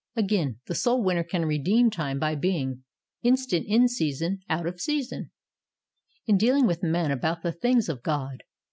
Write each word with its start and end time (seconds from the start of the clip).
Again, 0.15 0.59
the 0.65 0.73
soul 0.73 1.03
winner 1.03 1.23
can 1.23 1.45
redeem 1.45 1.91
time 1.91 2.17
by 2.17 2.33
being 2.33 2.83
"instant 3.21 3.67
in 3.67 3.87
season, 3.87 4.39
out 4.49 4.65
of 4.65 4.81
season," 4.81 5.29
in 6.25 6.37
dealing 6.39 6.65
with 6.65 6.81
men 6.81 7.11
about 7.11 7.43
the 7.43 7.51
things 7.51 7.87
of 7.87 8.01
God. 8.01 8.41